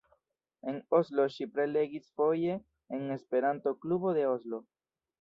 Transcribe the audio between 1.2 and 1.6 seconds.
ŝi